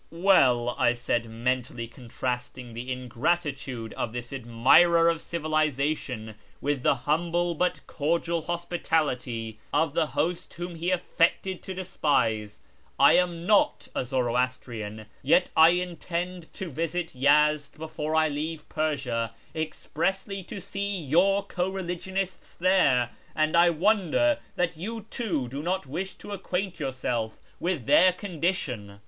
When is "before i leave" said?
17.77-18.67